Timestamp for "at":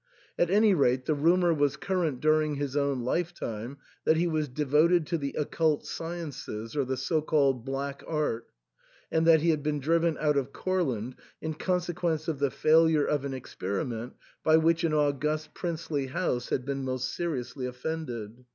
0.35-0.49